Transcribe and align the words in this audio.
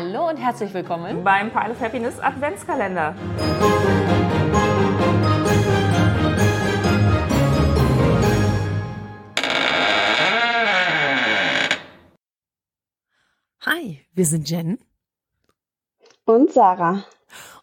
Hallo 0.00 0.28
und 0.28 0.36
herzlich 0.36 0.72
willkommen 0.74 1.24
beim 1.24 1.50
Pile 1.50 1.72
of 1.72 1.80
Happiness 1.80 2.20
Adventskalender. 2.20 3.16
Hi, 13.62 14.06
wir 14.12 14.24
sind 14.24 14.48
Jen 14.48 14.78
und 16.26 16.52
Sarah. 16.52 17.04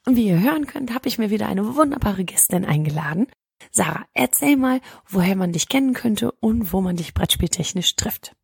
Und 0.06 0.18
wie 0.18 0.28
ihr 0.28 0.42
hören 0.42 0.68
könnt, 0.68 0.94
habe 0.94 1.08
ich 1.08 1.18
mir 1.18 1.30
wieder 1.30 1.48
eine 1.48 1.78
wunderbare 1.78 2.26
Gästin 2.26 2.66
eingeladen. 2.66 3.28
Sarah, 3.72 4.04
erzähl 4.14 4.58
mal, 4.58 4.82
woher 5.08 5.38
man 5.38 5.54
dich 5.54 5.70
kennen 5.70 5.94
könnte 5.94 6.34
und 6.42 6.74
wo 6.74 6.82
man 6.82 6.98
dich 6.98 7.14
brettspieltechnisch 7.14 7.96
trifft. 7.96 8.36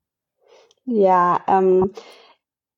Ja, 0.85 1.41
ähm, 1.49 1.91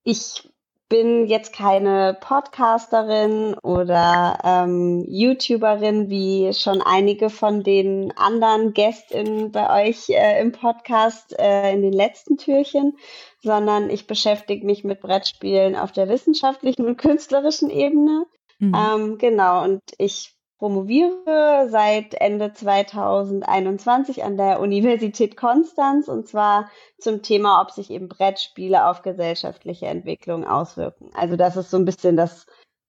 ich 0.04 0.50
bin 0.94 1.26
jetzt 1.26 1.54
keine 1.54 2.16
Podcasterin 2.22 3.56
oder 3.64 4.38
ähm, 4.44 5.04
YouTuberin, 5.08 6.12
wie 6.12 6.54
schon 6.54 6.84
einige 6.84 7.32
von 7.32 7.64
den 7.64 8.16
anderen 8.16 8.74
GästInnen 8.74 9.52
bei 9.52 9.88
euch 9.88 10.10
äh, 10.10 10.40
im 10.40 10.52
Podcast 10.52 11.34
äh, 11.40 11.74
in 11.74 11.82
den 11.82 11.94
letzten 11.94 12.38
Türchen, 12.38 12.96
sondern 13.42 13.90
ich 13.90 14.06
beschäftige 14.06 14.68
mich 14.68 14.84
mit 14.84 15.02
Brettspielen 15.02 15.76
auf 15.76 15.92
der 15.92 16.10
wissenschaftlichen 16.10 16.86
und 16.86 16.98
künstlerischen 16.98 17.72
Ebene. 17.72 18.28
Mhm. 18.60 18.76
Ähm, 18.76 19.18
genau, 19.18 19.64
und 19.64 19.82
ich 19.98 20.36
promoviere 20.58 21.68
seit 21.70 22.14
Ende 22.14 22.54
2021 22.54 24.24
an 24.24 24.38
der 24.38 24.60
Universität 24.60 25.36
Konstanz 25.36 26.08
und 26.08 26.28
zwar 26.28 26.70
zum 27.00 27.22
Thema, 27.22 27.62
ob 27.62 27.72
sich 27.72 27.90
eben 27.90 28.08
Brettspiele 28.08 28.88
auf 28.88 29.02
gesellschaftliche 29.02 29.88
Entwicklung 29.88 30.46
auswirken. 30.46 31.10
Also 31.14 31.36
das 31.36 31.58
ist 31.58 31.70
so 31.70 31.78
ein 31.78 31.86
bisschen 31.86 32.16
das 32.16 32.46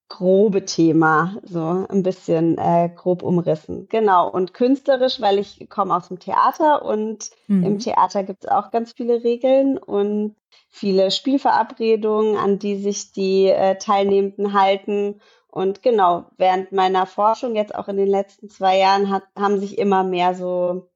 grobe 0.09 0.65
Thema, 0.65 1.39
so 1.43 1.87
ein 1.89 2.03
bisschen 2.03 2.59
äh, 2.59 2.91
grob 2.95 3.23
umrissen. 3.23 3.89
Genau, 3.89 4.31
und 4.31 4.55
künstlerisch, 4.55 5.21
weil 5.21 5.39
ich 5.39 5.69
komme 5.69 5.97
aus 5.97 6.09
dem 6.09 6.21
Theater 6.21 6.85
und 6.85 7.31
mhm. 7.49 7.65
im 7.65 7.79
Theater 7.79 8.23
gibt 8.23 8.45
es 8.45 8.51
auch 8.51 8.71
ganz 8.71 8.93
viele 8.93 9.25
Regeln 9.25 9.79
und 9.79 10.37
viele 10.69 11.11
Spielverabredungen, 11.11 12.37
an 12.37 12.59
die 12.59 12.77
sich 12.77 13.13
die 13.13 13.47
äh, 13.47 13.77
Teilnehmenden 13.77 14.53
halten 14.53 15.21
und 15.55 15.85
genau, 15.85 16.25
während 16.37 16.73
meiner 16.73 17.07
Forschung 17.07 17.55
jetzt 17.55 17.77
auch 17.77 17.87
in 17.87 17.97
den 17.97 18.09
letzten 18.09 18.51
zwei 18.51 18.77
Jahren 18.77 19.09
hat, 19.09 19.23
haben 19.39 19.61
sich 19.61 19.79
immer 19.79 20.03
mehr 20.03 20.35
so, 20.35 20.89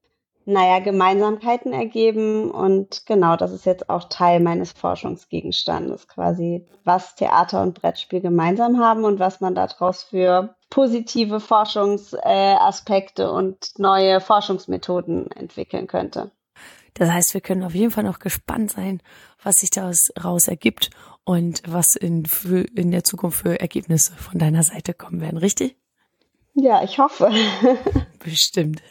naja, 0.43 0.79
Gemeinsamkeiten 0.79 1.71
ergeben. 1.71 2.51
Und 2.51 3.05
genau, 3.05 3.37
das 3.37 3.53
ist 3.53 3.65
jetzt 3.65 3.89
auch 3.89 4.09
Teil 4.09 4.41
meines 4.41 4.73
Forschungsgegenstandes, 4.73 6.09
quasi, 6.09 6.67
was 6.83 7.15
Theater 7.15 7.61
und 7.61 7.79
Brettspiel 7.79 8.19
gemeinsam 8.19 8.81
haben 8.81 9.05
und 9.05 9.17
was 9.17 9.39
man 9.39 9.55
daraus 9.55 10.03
für 10.03 10.53
positive 10.69 11.39
Forschungsaspekte 11.39 13.31
und 13.31 13.79
neue 13.79 14.19
Forschungsmethoden 14.19 15.31
entwickeln 15.31 15.87
könnte. 15.87 16.31
Das 16.99 17.09
heißt, 17.09 17.33
wir 17.33 17.39
können 17.39 17.63
auf 17.63 17.73
jeden 17.73 17.91
Fall 17.91 18.03
noch 18.03 18.19
gespannt 18.19 18.71
sein, 18.71 19.01
was 19.41 19.55
sich 19.55 19.69
daraus 19.69 20.47
ergibt 20.49 20.89
und 21.23 21.61
was 21.65 21.95
in, 21.95 22.25
für, 22.25 22.65
in 22.75 22.91
der 22.91 23.05
Zukunft 23.05 23.39
für 23.39 23.57
Ergebnisse 23.57 24.11
von 24.17 24.37
deiner 24.37 24.63
Seite 24.63 24.93
kommen 24.93 25.21
werden, 25.21 25.37
richtig? 25.37 25.77
Ja, 26.55 26.83
ich 26.83 26.99
hoffe. 26.99 27.31
Bestimmt. 28.19 28.83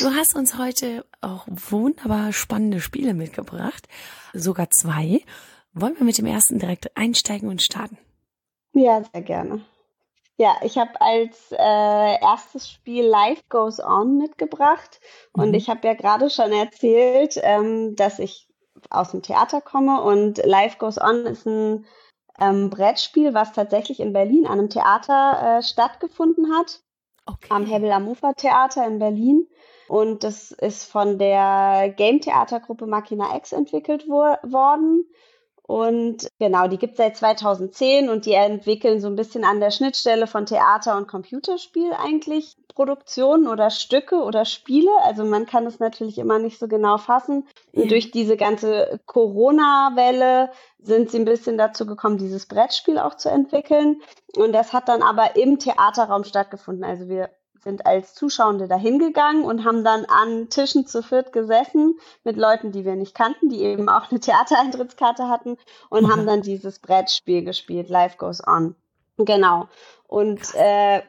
Du 0.00 0.10
hast 0.14 0.36
uns 0.36 0.56
heute 0.56 1.04
auch 1.20 1.48
wunderbar 1.48 2.32
spannende 2.32 2.80
Spiele 2.80 3.12
mitgebracht, 3.12 3.88
sogar 4.32 4.70
zwei. 4.70 5.20
Wollen 5.72 5.96
wir 5.98 6.04
mit 6.04 6.18
dem 6.18 6.26
ersten 6.26 6.60
direkt 6.60 6.96
einsteigen 6.96 7.48
und 7.48 7.60
starten? 7.60 7.98
Ja, 8.72 9.02
sehr 9.12 9.22
gerne. 9.22 9.64
Ja, 10.42 10.56
ich 10.62 10.76
habe 10.76 11.00
als 11.00 11.52
äh, 11.52 12.20
erstes 12.20 12.68
Spiel 12.68 13.04
Life 13.06 13.44
Goes 13.48 13.78
On 13.78 14.18
mitgebracht. 14.18 15.00
Und 15.30 15.50
mhm. 15.50 15.54
ich 15.54 15.70
habe 15.70 15.86
ja 15.86 15.94
gerade 15.94 16.30
schon 16.30 16.50
erzählt, 16.50 17.38
ähm, 17.44 17.94
dass 17.94 18.18
ich 18.18 18.48
aus 18.90 19.12
dem 19.12 19.22
Theater 19.22 19.60
komme 19.60 20.02
und 20.02 20.44
Life 20.44 20.78
Goes 20.78 21.00
On 21.00 21.26
ist 21.26 21.46
ein 21.46 21.86
ähm, 22.40 22.70
Brettspiel, 22.70 23.34
was 23.34 23.52
tatsächlich 23.52 24.00
in 24.00 24.12
Berlin 24.12 24.44
an 24.44 24.58
einem 24.58 24.68
Theater 24.68 25.58
äh, 25.58 25.62
stattgefunden 25.62 26.52
hat. 26.52 26.80
Okay. 27.24 27.46
Am 27.50 27.64
Hebel 27.64 27.92
am 27.92 28.08
Ufer 28.08 28.34
Theater 28.34 28.84
in 28.84 28.98
Berlin. 28.98 29.46
Und 29.86 30.24
das 30.24 30.50
ist 30.50 30.90
von 30.90 31.18
der 31.18 31.94
Game 31.96 32.20
Theatergruppe 32.20 32.88
Machina 32.88 33.36
X 33.36 33.52
entwickelt 33.52 34.06
wo 34.08 34.22
worden. 34.50 35.06
Und 35.64 36.28
genau, 36.38 36.66
die 36.66 36.78
gibt 36.78 36.92
es 36.92 36.98
seit 36.98 37.16
2010 37.16 38.08
und 38.08 38.26
die 38.26 38.32
entwickeln 38.32 39.00
so 39.00 39.06
ein 39.06 39.16
bisschen 39.16 39.44
an 39.44 39.60
der 39.60 39.70
Schnittstelle 39.70 40.26
von 40.26 40.44
Theater 40.44 40.96
und 40.96 41.06
Computerspiel 41.06 41.92
eigentlich 41.92 42.56
Produktionen 42.74 43.46
oder 43.46 43.70
Stücke 43.70 44.16
oder 44.16 44.44
Spiele. 44.44 44.90
Also 45.02 45.24
man 45.24 45.46
kann 45.46 45.66
es 45.66 45.78
natürlich 45.78 46.18
immer 46.18 46.38
nicht 46.38 46.58
so 46.58 46.68
genau 46.68 46.98
fassen. 46.98 47.46
Und 47.72 47.90
durch 47.90 48.10
diese 48.10 48.36
ganze 48.36 49.00
Corona-Welle 49.06 50.50
sind 50.80 51.10
sie 51.10 51.18
ein 51.18 51.24
bisschen 51.24 51.58
dazu 51.58 51.86
gekommen, 51.86 52.18
dieses 52.18 52.46
Brettspiel 52.46 52.98
auch 52.98 53.14
zu 53.14 53.28
entwickeln. 53.28 54.00
Und 54.36 54.52
das 54.52 54.72
hat 54.72 54.88
dann 54.88 55.02
aber 55.02 55.36
im 55.36 55.58
Theaterraum 55.58 56.24
stattgefunden. 56.24 56.84
Also 56.84 57.08
wir 57.08 57.30
sind 57.62 57.86
als 57.86 58.14
Zuschauende 58.14 58.68
dahin 58.68 58.98
gegangen 58.98 59.44
und 59.44 59.64
haben 59.64 59.84
dann 59.84 60.04
an 60.06 60.48
Tischen 60.48 60.86
zu 60.86 61.02
viert 61.02 61.32
gesessen 61.32 61.98
mit 62.24 62.36
Leuten, 62.36 62.72
die 62.72 62.84
wir 62.84 62.96
nicht 62.96 63.14
kannten, 63.14 63.48
die 63.48 63.62
eben 63.62 63.88
auch 63.88 64.10
eine 64.10 64.20
Theatereintrittskarte 64.20 65.28
hatten 65.28 65.56
und 65.88 66.04
mhm. 66.04 66.12
haben 66.12 66.26
dann 66.26 66.42
dieses 66.42 66.78
Brettspiel 66.78 67.44
gespielt, 67.44 67.88
Life 67.88 68.16
Goes 68.18 68.46
On. 68.46 68.74
Genau. 69.16 69.68
Und 70.06 70.54
äh, 70.54 71.02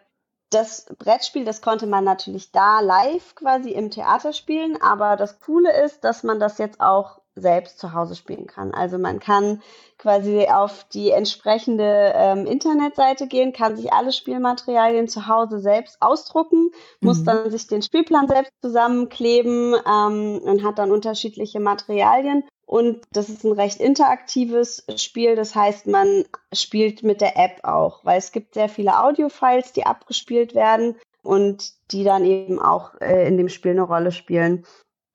das 0.54 0.86
Brettspiel, 1.00 1.46
das 1.46 1.62
konnte 1.62 1.88
man 1.88 2.04
natürlich 2.04 2.52
da 2.52 2.80
live 2.80 3.36
quasi 3.36 3.72
im 3.72 3.90
Theater 3.90 4.34
spielen, 4.34 4.80
aber 4.82 5.16
das 5.16 5.40
Coole 5.40 5.84
ist, 5.84 6.04
dass 6.04 6.24
man 6.24 6.40
das 6.40 6.58
jetzt 6.58 6.80
auch 6.80 7.23
selbst 7.36 7.80
zu 7.80 7.94
Hause 7.94 8.16
spielen 8.16 8.48
kann. 8.48 8.74
Also 8.74 8.98
man 8.98 9.20
kann 9.20 9.62
quasi 9.98 10.48
auf 10.48 10.86
die 10.94 11.12
entsprechende 11.12 12.14
ähm, 12.16 12.46
Internetseite 12.46 13.28
gehen, 13.28 13.54
kann 13.54 13.76
sich 13.76 13.92
alle 13.92 14.12
Spielmaterialien 14.12 15.08
zu 15.08 15.28
Hause 15.28 15.60
selbst 15.60 15.98
ausdrucken, 16.02 16.66
mhm. 16.66 17.08
muss 17.08 17.24
dann 17.24 17.50
sich 17.50 17.68
den 17.68 17.82
Spielplan 17.82 18.28
selbst 18.28 18.54
zusammenkleben 18.62 19.76
ähm, 19.88 20.42
und 20.44 20.64
hat 20.64 20.78
dann 20.78 20.92
unterschiedliche 20.92 21.60
Materialien. 21.60 22.44
Und 22.66 23.02
das 23.12 23.30
ist 23.30 23.44
ein 23.44 23.52
recht 23.52 23.80
interaktives 23.80 24.86
Spiel. 24.96 25.36
Das 25.36 25.54
heißt, 25.54 25.88
man 25.88 26.26
spielt 26.54 27.04
mit 27.04 27.22
der 27.22 27.38
App 27.38 27.60
auch, 27.64 28.04
weil 28.06 28.18
es 28.18 28.32
gibt 28.32 28.54
sehr 28.54 28.70
viele 28.70 29.04
Audiofiles, 29.04 29.74
die 29.74 29.86
abgespielt 29.86 30.56
werden 30.56 30.96
und 31.24 31.72
die 31.92 32.04
dann 32.04 32.26
eben 32.26 32.60
auch 32.60 33.00
äh, 33.02 33.28
in 33.28 33.38
dem 33.38 33.50
Spiel 33.50 33.72
eine 33.72 33.84
Rolle 33.84 34.12
spielen. 34.12 34.66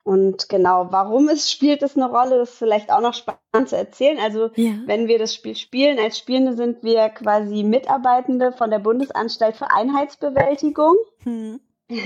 Und 0.08 0.48
genau, 0.48 0.86
warum 0.88 1.28
es 1.28 1.52
spielt, 1.52 1.82
ist 1.82 1.98
eine 1.98 2.08
Rolle, 2.08 2.38
das 2.38 2.52
ist 2.52 2.58
vielleicht 2.58 2.90
auch 2.90 3.02
noch 3.02 3.12
spannend 3.12 3.68
zu 3.68 3.76
erzählen. 3.76 4.18
Also, 4.18 4.48
ja. 4.54 4.72
wenn 4.86 5.06
wir 5.06 5.18
das 5.18 5.34
Spiel 5.34 5.54
spielen, 5.54 5.98
als 5.98 6.16
Spielende 6.16 6.54
sind 6.56 6.82
wir 6.82 7.10
quasi 7.10 7.62
Mitarbeitende 7.62 8.52
von 8.52 8.70
der 8.70 8.78
Bundesanstalt 8.78 9.58
für 9.58 9.70
Einheitsbewältigung 9.70 10.96
hm. 11.24 11.60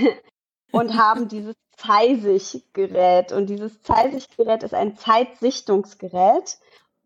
und 0.73 0.97
haben 0.97 1.29
dieses 1.29 1.55
Zeisig-Gerät. 1.77 3.31
Und 3.31 3.45
dieses 3.45 3.81
Zeisig-Gerät 3.83 4.63
ist 4.63 4.73
ein 4.73 4.97
Zeitsichtungsgerät. 4.97 6.57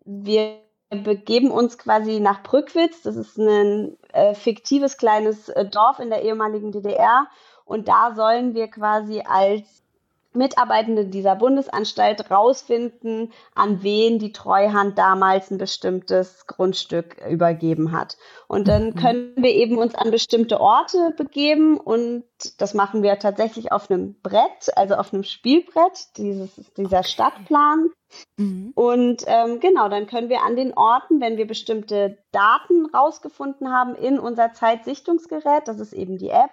Wir 0.04 0.58
begeben 0.90 1.52
uns 1.52 1.78
quasi 1.78 2.20
nach 2.20 2.42
Brückwitz. 2.42 3.04
Das 3.04 3.16
ist 3.18 3.38
ein 3.38 4.00
äh, 4.14 4.34
fiktives 4.34 4.98
kleines 4.98 5.50
äh, 5.50 5.64
Dorf 5.64 6.00
in 6.00 6.10
der 6.10 6.24
ehemaligen 6.24 6.72
DDR. 6.72 7.28
Und 7.66 7.88
da 7.88 8.16
sollen 8.16 8.56
wir 8.56 8.68
quasi 8.68 9.22
als 9.22 9.84
Mitarbeitende 10.34 11.06
dieser 11.06 11.36
Bundesanstalt 11.36 12.30
rausfinden, 12.30 13.32
an 13.56 13.82
wen 13.84 14.20
die 14.20 14.32
Treuhand 14.32 14.98
damals 14.98 15.52
ein 15.52 15.58
bestimmtes 15.58 16.46
Grundstück 16.48 17.18
übergeben 17.28 17.92
hat. 17.92 18.18
Und 18.48 18.68
dann 18.68 18.88
mhm. 18.88 18.96
können 18.96 19.34
wir 19.38 19.52
eben 19.52 19.78
uns 19.78 19.96
an 19.96 20.12
bestimmte 20.12 20.62
Orte 20.62 21.14
begeben 21.18 21.78
und 21.78 22.24
das 22.60 22.74
machen 22.74 23.04
wir 23.04 23.18
tatsächlich 23.20 23.72
auf 23.72 23.90
einem 23.90 24.16
Brett, 24.22 24.76
also 24.76 24.96
auf 24.96 25.14
einem 25.14 25.24
Spielbrett, 25.24 26.18
dieses, 26.18 26.52
dieser 26.78 27.04
Stadtplan. 27.04 27.90
Mhm. 28.38 28.72
Und 28.76 29.24
ähm, 29.26 29.60
genau, 29.60 29.90
dann 29.90 30.08
können 30.08 30.30
wir 30.30 30.44
an 30.44 30.56
den 30.56 30.74
Orten, 30.74 31.20
wenn 31.20 31.38
wir 31.38 31.48
bestimmte 31.48 32.18
Daten 32.32 32.86
rausgefunden 32.94 33.72
haben 33.72 33.96
in 33.96 34.20
unser 34.20 34.54
Zeitsichtungsgerät, 34.54 35.68
das 35.68 35.80
ist 35.80 35.94
eben 35.94 36.18
die 36.18 36.30
App, 36.30 36.52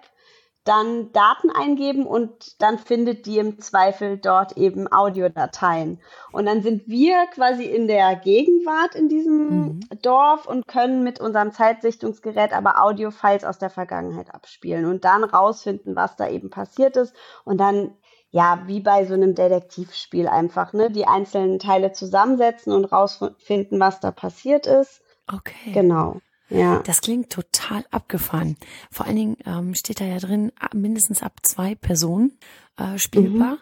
dann 0.65 1.11
Daten 1.13 1.51
eingeben 1.51 2.05
und 2.05 2.61
dann 2.61 2.79
findet 2.79 3.27
die 3.27 3.37
im 3.37 3.59
Zweifel 3.59 4.17
dort 4.17 4.57
eben 4.57 4.91
Audiodateien. 4.91 6.01
Und 6.31 6.47
dann 6.47 6.63
sind 6.63 6.87
wir 6.87 7.27
quasi 7.27 7.63
in 7.65 7.87
der 7.87 8.15
Gegenwart 8.15 8.95
in 8.95 9.07
diesem 9.07 9.47
mhm. 9.47 9.79
Dorf 10.01 10.47
und 10.47 10.67
können 10.67 11.03
mit 11.03 11.21
unserem 11.21 11.51
Zeitsichtungsgerät 11.51 12.51
aber 12.51 12.83
Audiofiles 12.83 13.43
aus 13.43 13.59
der 13.59 13.69
Vergangenheit 13.69 14.33
abspielen 14.33 14.85
und 14.85 15.05
dann 15.05 15.23
rausfinden, 15.23 15.95
was 15.95 16.15
da 16.15 16.27
eben 16.27 16.49
passiert 16.49 16.97
ist 16.97 17.15
und 17.45 17.59
dann 17.59 17.95
ja, 18.31 18.63
wie 18.65 18.81
bei 18.81 19.05
so 19.05 19.13
einem 19.13 19.33
Detektivspiel 19.33 20.27
einfach, 20.27 20.73
ne, 20.73 20.91
die 20.91 21.07
einzelnen 21.07 21.57
Teile 21.57 21.93
zusammensetzen 21.93 22.73
und 22.73 22.83
rausfinden, 22.83 23.79
was 23.79 24.01
da 24.01 24.11
passiert 24.11 24.67
ist. 24.67 25.01
Okay. 25.31 25.71
Genau. 25.71 26.19
Ja. 26.49 26.79
Das 26.83 27.01
klingt 27.01 27.31
total 27.31 27.85
abgefahren. 27.91 28.55
Vor 28.91 29.05
allen 29.05 29.15
Dingen 29.15 29.37
ähm, 29.45 29.73
steht 29.73 29.99
da 29.99 30.05
ja 30.05 30.19
drin, 30.19 30.51
mindestens 30.73 31.23
ab 31.23 31.39
zwei 31.43 31.75
Personen 31.75 32.37
äh, 32.77 32.97
spielbar. 32.97 33.53
Mhm. 33.53 33.59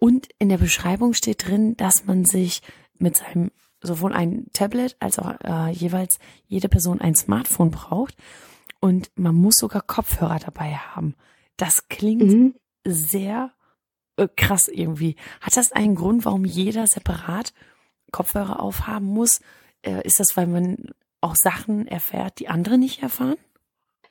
Und 0.00 0.28
in 0.38 0.48
der 0.48 0.58
Beschreibung 0.58 1.12
steht 1.12 1.46
drin, 1.46 1.76
dass 1.76 2.06
man 2.06 2.24
sich 2.24 2.62
mit 2.98 3.16
seinem 3.16 3.50
sowohl 3.82 4.14
ein 4.14 4.46
Tablet 4.54 4.96
als 4.98 5.18
auch 5.18 5.34
äh, 5.44 5.70
jeweils 5.70 6.18
jede 6.46 6.68
Person 6.70 7.00
ein 7.02 7.14
Smartphone 7.14 7.70
braucht. 7.70 8.16
Und 8.80 9.10
man 9.14 9.34
muss 9.34 9.56
sogar 9.56 9.82
Kopfhörer 9.82 10.38
dabei 10.38 10.74
haben. 10.74 11.14
Das 11.56 11.88
klingt 11.88 12.22
mhm. 12.22 12.54
sehr 12.84 13.52
äh, 14.16 14.28
krass 14.34 14.68
irgendwie. 14.68 15.16
Hat 15.40 15.56
das 15.56 15.72
einen 15.72 15.94
Grund, 15.94 16.24
warum 16.24 16.44
jeder 16.44 16.86
separat 16.86 17.52
Kopfhörer 18.10 18.60
aufhaben 18.60 19.06
muss? 19.06 19.40
Äh, 19.82 20.06
ist 20.06 20.18
das, 20.18 20.36
weil 20.36 20.46
man 20.46 20.90
auch 21.24 21.34
Sachen 21.34 21.88
erfährt, 21.88 22.38
die 22.38 22.48
andere 22.48 22.78
nicht 22.78 23.02
erfahren? 23.02 23.36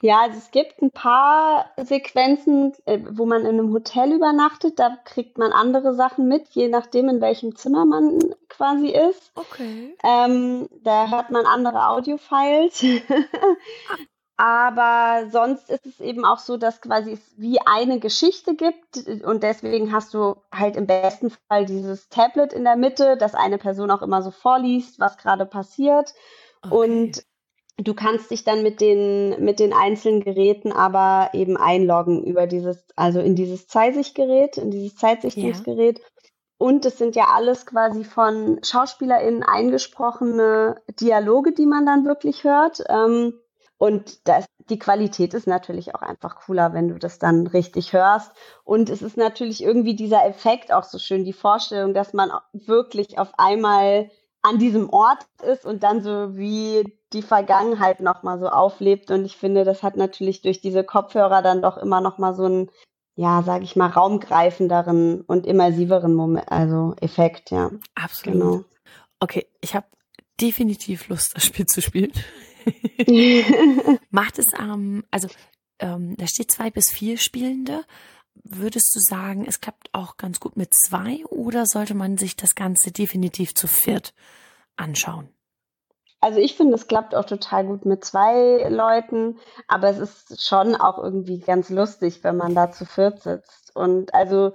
Ja, 0.01 0.19
also 0.23 0.37
es 0.37 0.51
gibt 0.51 0.81
ein 0.81 0.91
paar 0.91 1.71
Sequenzen, 1.77 2.73
äh, 2.83 2.99
wo 3.09 3.25
man 3.25 3.43
in 3.43 3.57
einem 3.57 3.71
Hotel 3.71 4.11
übernachtet. 4.11 4.77
Da 4.77 4.97
kriegt 5.05 5.37
man 5.37 5.53
andere 5.53 5.95
Sachen 5.95 6.27
mit, 6.27 6.49
je 6.49 6.67
nachdem, 6.67 7.07
in 7.07 7.21
welchem 7.21 7.55
Zimmer 7.55 7.85
man 7.85 8.19
quasi 8.49 8.89
ist. 8.89 9.31
Okay. 9.35 9.95
Ähm, 10.03 10.67
da 10.83 11.09
hört 11.09 11.29
man 11.29 11.45
andere 11.45 11.87
Audiofiles. 11.87 12.83
Aber 14.35 15.29
sonst 15.29 15.69
ist 15.69 15.85
es 15.85 16.01
eben 16.01 16.25
auch 16.25 16.39
so, 16.39 16.57
dass 16.57 16.81
quasi 16.81 17.13
es 17.13 17.21
wie 17.37 17.59
eine 17.65 17.99
Geschichte 17.99 18.55
gibt 18.55 18.97
und 19.23 19.43
deswegen 19.43 19.93
hast 19.93 20.13
du 20.13 20.35
halt 20.51 20.75
im 20.75 20.87
besten 20.87 21.29
Fall 21.47 21.65
dieses 21.65 22.09
Tablet 22.09 22.51
in 22.51 22.65
der 22.65 22.75
Mitte, 22.75 23.15
das 23.15 23.35
eine 23.35 23.59
Person 23.59 23.89
auch 23.89 24.01
immer 24.01 24.21
so 24.21 24.31
vorliest, 24.31 24.99
was 24.99 25.17
gerade 25.17 25.45
passiert. 25.45 26.13
Okay. 26.63 26.75
Und 26.75 27.23
du 27.77 27.93
kannst 27.93 28.31
dich 28.31 28.43
dann 28.43 28.63
mit 28.63 28.81
den, 28.81 29.43
mit 29.43 29.59
den 29.59 29.73
einzelnen 29.73 30.21
Geräten 30.21 30.71
aber 30.71 31.29
eben 31.33 31.57
einloggen 31.57 32.23
über 32.23 32.47
dieses, 32.47 32.85
also 32.95 33.19
in 33.19 33.35
dieses 33.35 33.67
Zeitsichtgerät, 33.67 34.57
in 34.57 34.71
dieses 34.71 34.95
Zeitsichtungsgerät. 34.95 35.99
Ja. 35.99 36.05
Und 36.57 36.85
es 36.85 36.97
sind 36.97 37.15
ja 37.15 37.27
alles 37.33 37.65
quasi 37.65 38.03
von 38.03 38.59
SchauspielerInnen 38.63 39.43
eingesprochene 39.43 40.81
Dialoge, 40.99 41.51
die 41.51 41.65
man 41.65 41.85
dann 41.85 42.05
wirklich 42.05 42.43
hört. 42.43 42.83
Ähm, 42.87 43.33
und 43.77 44.25
das, 44.29 44.45
die 44.69 44.79
Qualität 44.79 45.33
ist 45.33 45.45
natürlich 45.45 45.93
auch 45.93 46.01
einfach 46.01 46.37
cooler, 46.45 46.73
wenn 46.73 46.87
du 46.87 46.97
das 46.97 47.19
dann 47.19 47.47
richtig 47.47 47.91
hörst. 47.91 48.31
Und 48.63 48.89
es 48.89 49.01
ist 49.01 49.17
natürlich 49.17 49.61
irgendwie 49.61 49.95
dieser 49.95 50.25
Effekt 50.25 50.71
auch 50.71 50.85
so 50.85 50.99
schön, 50.99 51.25
die 51.25 51.33
Vorstellung, 51.33 51.93
dass 51.93 52.13
man 52.13 52.31
wirklich 52.53 53.19
auf 53.19 53.33
einmal 53.37 54.09
an 54.43 54.59
diesem 54.59 54.89
Ort 54.89 55.25
ist 55.41 55.65
und 55.65 55.83
dann 55.83 56.03
so 56.03 56.35
wie 56.35 56.83
die 57.13 57.21
Vergangenheit 57.21 58.01
nochmal 58.01 58.39
so 58.39 58.49
auflebt. 58.49 59.09
Und 59.09 59.25
ich 59.25 59.37
finde, 59.37 59.63
das 59.63 59.81
hat 59.83 59.95
natürlich 59.95 60.41
durch 60.41 60.61
diese 60.61 60.83
Kopfhörer 60.83 61.41
dann 61.41 61.61
doch 61.61 61.77
immer 61.77 62.01
nochmal 62.01 62.35
so 62.35 62.43
einen, 62.43 62.69
ja, 63.15 63.41
sag 63.43 63.63
ich 63.63 63.75
mal, 63.75 63.89
raumgreifenderen 63.89 65.21
und 65.21 65.47
immersiveren 65.47 66.13
Moment, 66.13 66.51
also 66.51 66.93
Effekt, 66.99 67.51
ja. 67.51 67.71
Absolut. 67.95 68.39
Genau. 68.39 68.63
Okay, 69.19 69.47
ich 69.61 69.75
habe 69.75 69.87
definitiv 70.41 71.07
Lust, 71.07 71.35
das 71.35 71.45
Spiel 71.45 71.65
zu 71.65 71.81
spielen. 71.81 72.11
Macht 74.09 74.39
es 74.39 74.53
am, 74.53 74.71
ähm, 74.71 75.03
also 75.09 75.29
ähm, 75.79 76.15
da 76.17 76.27
steht 76.27 76.51
zwei 76.51 76.69
bis 76.69 76.89
vier 76.89 77.17
Spielende. 77.17 77.85
Würdest 78.35 78.95
du 78.95 78.99
sagen, 78.99 79.45
es 79.47 79.61
klappt 79.61 79.89
auch 79.93 80.17
ganz 80.17 80.39
gut 80.39 80.57
mit 80.57 80.73
zwei 80.73 81.25
oder 81.25 81.65
sollte 81.65 81.93
man 81.93 82.17
sich 82.17 82.35
das 82.35 82.55
Ganze 82.55 82.91
definitiv 82.91 83.55
zu 83.55 83.67
viert 83.67 84.13
anschauen? 84.75 85.29
Also 86.19 86.39
ich 86.39 86.55
finde, 86.55 86.75
es 86.75 86.87
klappt 86.87 87.15
auch 87.15 87.25
total 87.25 87.65
gut 87.65 87.85
mit 87.85 88.05
zwei 88.05 88.65
Leuten, 88.69 89.39
aber 89.67 89.89
es 89.89 89.99
ist 89.99 90.45
schon 90.47 90.75
auch 90.75 90.97
irgendwie 90.97 91.39
ganz 91.39 91.69
lustig, 91.69 92.23
wenn 92.23 92.37
man 92.37 92.55
da 92.55 92.71
zu 92.71 92.85
viert 92.85 93.21
sitzt. 93.21 93.75
Und 93.75 94.13
also 94.13 94.53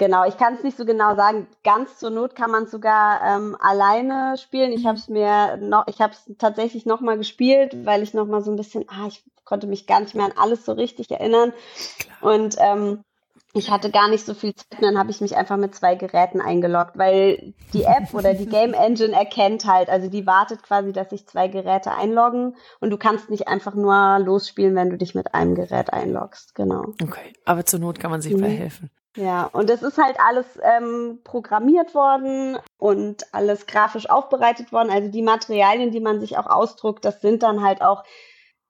Genau, 0.00 0.24
ich 0.24 0.38
kann 0.38 0.54
es 0.54 0.62
nicht 0.62 0.78
so 0.78 0.86
genau 0.86 1.14
sagen. 1.14 1.46
Ganz 1.62 1.98
zur 1.98 2.08
Not 2.08 2.34
kann 2.34 2.50
man 2.50 2.66
sogar 2.66 3.20
ähm, 3.22 3.54
alleine 3.60 4.38
spielen. 4.38 4.72
Ich 4.72 4.86
habe 4.86 4.96
es 4.96 5.10
mir 5.10 5.58
noch, 5.58 5.86
ich 5.88 6.00
habe 6.00 6.14
es 6.14 6.38
tatsächlich 6.38 6.86
noch 6.86 7.02
mal 7.02 7.18
gespielt, 7.18 7.84
weil 7.84 8.02
ich 8.02 8.14
noch 8.14 8.24
mal 8.24 8.40
so 8.40 8.50
ein 8.50 8.56
bisschen, 8.56 8.86
ah, 8.88 9.08
ich 9.08 9.22
konnte 9.44 9.66
mich 9.66 9.86
gar 9.86 10.00
nicht 10.00 10.14
mehr 10.14 10.24
an 10.24 10.32
alles 10.36 10.64
so 10.64 10.72
richtig 10.72 11.10
erinnern. 11.10 11.52
Klar. 11.98 12.32
Und 12.32 12.56
ähm, 12.60 13.04
ich 13.52 13.70
hatte 13.70 13.90
gar 13.90 14.08
nicht 14.08 14.24
so 14.24 14.34
viel 14.34 14.54
Zeit 14.54 14.78
und 14.78 14.82
dann 14.82 14.98
habe 14.98 15.10
ich 15.10 15.20
mich 15.20 15.36
einfach 15.36 15.56
mit 15.56 15.74
zwei 15.74 15.96
Geräten 15.96 16.40
eingeloggt, 16.40 16.96
weil 16.96 17.54
die 17.72 17.82
App 17.82 18.08
oder 18.12 18.34
die 18.34 18.46
Game 18.46 18.74
Engine 18.74 19.12
erkennt 19.12 19.64
halt, 19.64 19.88
also 19.88 20.08
die 20.08 20.26
wartet 20.26 20.62
quasi, 20.62 20.92
dass 20.92 21.10
sich 21.10 21.26
zwei 21.26 21.48
Geräte 21.48 21.92
einloggen 21.92 22.56
und 22.80 22.90
du 22.90 22.96
kannst 22.96 23.30
nicht 23.30 23.48
einfach 23.48 23.74
nur 23.74 24.18
losspielen, 24.20 24.76
wenn 24.76 24.90
du 24.90 24.96
dich 24.96 25.14
mit 25.14 25.34
einem 25.34 25.54
Gerät 25.54 25.92
einloggst, 25.92 26.54
genau. 26.54 26.94
Okay, 27.02 27.32
aber 27.44 27.64
zur 27.66 27.80
Not 27.80 27.98
kann 27.98 28.10
man 28.10 28.22
sich 28.22 28.34
mhm. 28.34 28.44
helfen. 28.44 28.90
Ja, 29.16 29.46
und 29.46 29.68
es 29.70 29.82
ist 29.82 29.98
halt 29.98 30.16
alles 30.20 30.46
ähm, 30.62 31.18
programmiert 31.24 31.94
worden 31.96 32.58
und 32.78 33.24
alles 33.32 33.66
grafisch 33.66 34.08
aufbereitet 34.08 34.70
worden. 34.70 34.90
Also 34.90 35.08
die 35.08 35.22
Materialien, 35.22 35.90
die 35.90 35.98
man 35.98 36.20
sich 36.20 36.38
auch 36.38 36.46
ausdruckt, 36.46 37.04
das 37.04 37.20
sind 37.20 37.42
dann 37.42 37.64
halt 37.64 37.82
auch, 37.82 38.04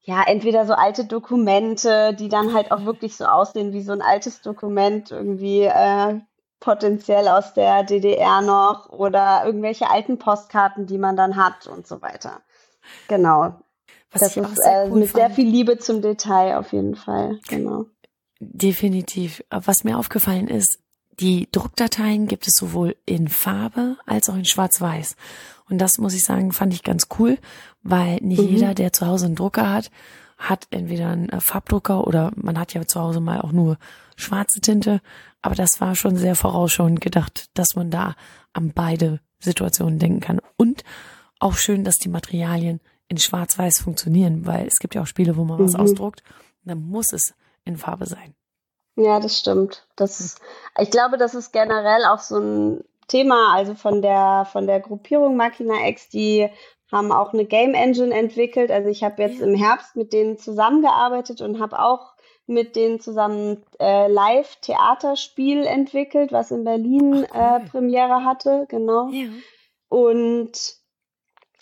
ja, 0.02 0.23
entweder 0.26 0.67
so 0.67 0.73
alte 0.73 1.05
Dokumente, 1.05 2.14
die 2.14 2.29
dann 2.29 2.55
halt 2.55 2.73
auch 2.73 2.85
wirklich 2.85 3.17
so 3.17 3.26
aussehen 3.26 3.73
wie 3.73 3.82
so 3.82 3.93
ein 3.93 4.02
altes 4.02 4.41
Dokument, 4.41 5.11
irgendwie 5.11 5.62
äh, 5.62 6.20
potenziell 6.58 7.29
aus 7.29 7.55
der 7.55 7.85
DDR 7.85 8.41
noch 8.41 8.88
oder 8.91 9.43
irgendwelche 9.44 9.91
alten 9.91 10.19
Postkarten, 10.19 10.87
die 10.87 10.99
man 10.99 11.17
dann 11.17 11.37
hat 11.37 11.67
und 11.67 11.87
so 11.87 12.00
weiter. 12.02 12.41
Genau. 13.08 13.55
Was 14.12 14.23
das 14.23 14.37
ist 14.37 14.58
äh, 14.58 14.88
cool 14.88 15.00
mit 15.00 15.11
fand. 15.11 15.17
sehr 15.17 15.31
viel 15.31 15.49
Liebe 15.49 15.79
zum 15.79 16.02
Detail 16.02 16.58
auf 16.58 16.73
jeden 16.73 16.97
Fall. 16.97 17.38
Genau. 17.49 17.87
Definitiv. 18.41 19.44
Was 19.50 19.85
mir 19.85 19.99
aufgefallen 19.99 20.49
ist, 20.49 20.79
die 21.20 21.49
Druckdateien 21.52 22.26
gibt 22.26 22.47
es 22.47 22.55
sowohl 22.55 22.97
in 23.05 23.29
Farbe 23.29 23.99
als 24.06 24.31
auch 24.31 24.37
in 24.37 24.47
Schwarz-Weiß. 24.47 25.17
Und 25.71 25.79
das 25.79 25.99
muss 25.99 26.15
ich 26.15 26.25
sagen, 26.25 26.53
fand 26.53 26.75
ich 26.75 26.83
ganz 26.83 27.07
cool, 27.19 27.39
weil 27.83 28.17
nicht 28.17 28.43
mhm. 28.43 28.49
jeder, 28.49 28.75
der 28.75 28.93
zu 28.93 29.07
Hause 29.07 29.27
einen 29.27 29.37
Drucker 29.37 29.73
hat, 29.73 29.91
hat 30.37 30.67
entweder 30.71 31.11
einen 31.11 31.29
äh, 31.29 31.41
Farbdrucker 31.41 32.07
oder 32.07 32.33
man 32.35 32.59
hat 32.59 32.75
ja 32.75 32.87
zu 32.87 33.01
Hause 33.01 33.21
mal 33.21 33.41
auch 33.41 33.53
nur 33.53 33.79
schwarze 34.17 34.61
Tinte. 34.61 35.01
Aber 35.43 35.55
das 35.55 35.81
war 35.81 35.95
schon 35.95 36.17
sehr 36.17 36.35
vorausschauend 36.35 37.01
gedacht, 37.01 37.51
dass 37.55 37.77
man 37.77 37.91
da 37.91 38.17
an 38.53 38.73
beide 38.75 39.21
Situationen 39.39 39.99
denken 39.99 40.21
kann. 40.21 40.41
Und 40.57 40.83
auch 41.39 41.55
schön, 41.55 41.85
dass 41.85 41.99
die 41.99 42.09
Materialien 42.09 42.81
in 43.09 43.19
Schwarz-Weiß 43.19 43.81
funktionieren, 43.81 44.47
weil 44.47 44.67
es 44.67 44.79
gibt 44.79 44.95
ja 44.95 45.03
auch 45.03 45.07
Spiele, 45.07 45.37
wo 45.37 45.45
man 45.45 45.61
mhm. 45.61 45.65
was 45.65 45.75
ausdruckt. 45.75 46.23
Dann 46.65 46.83
muss 46.83 47.12
es 47.12 47.35
in 47.65 47.77
Farbe 47.77 48.07
sein. 48.07 48.35
Ja, 48.97 49.21
das 49.21 49.39
stimmt. 49.39 49.87
Das, 49.97 50.37
ich 50.79 50.91
glaube, 50.91 51.17
das 51.17 51.35
ist 51.35 51.53
generell 51.53 52.05
auch 52.05 52.19
so 52.19 52.39
ein 52.39 52.85
Thema, 53.11 53.55
also 53.55 53.75
von 53.75 54.02
der, 54.02 54.47
von 54.50 54.67
der 54.67 54.81
Gruppierung 54.81 55.37
Machina 55.37 55.88
X, 55.88 56.09
die 56.09 56.49
haben 56.90 57.12
auch 57.12 57.33
eine 57.33 57.45
Game 57.45 57.75
Engine 57.75 58.14
entwickelt. 58.14 58.71
Also 58.71 58.88
ich 58.88 59.02
habe 59.02 59.23
jetzt 59.23 59.40
ja. 59.40 59.47
im 59.47 59.55
Herbst 59.55 59.97
mit 59.97 60.12
denen 60.12 60.38
zusammengearbeitet 60.38 61.40
und 61.40 61.61
habe 61.61 61.81
auch 61.81 62.14
mit 62.47 62.75
denen 62.76 63.00
zusammen 63.00 63.64
äh, 63.79 64.09
Live-Theaterspiel 64.09 65.64
entwickelt, 65.64 66.33
was 66.33 66.50
in 66.50 66.64
Berlin 66.64 67.26
Ach, 67.31 67.35
cool. 67.35 67.67
äh, 67.67 67.69
Premiere 67.71 68.25
hatte, 68.25 68.67
genau. 68.69 69.09
Ja. 69.11 69.29
Und 69.88 70.80